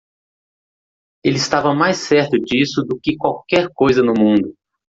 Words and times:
Ele 1.23 1.37
estava 1.37 1.75
mais 1.75 1.97
certo 1.97 2.39
disso 2.39 2.81
do 2.83 2.99
que 2.99 3.11
de 3.11 3.17
qualquer 3.17 3.69
coisa 3.71 4.01
no 4.01 4.15
mundo. 4.17 4.57